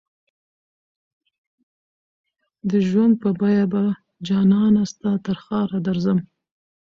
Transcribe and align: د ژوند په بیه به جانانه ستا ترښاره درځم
د 2.69 2.71
ژوند 2.87 3.13
په 3.21 3.29
بیه 3.39 3.65
به 3.71 3.81
جانانه 4.27 4.83
ستا 4.91 5.11
ترښاره 5.25 5.77
درځم 5.87 6.19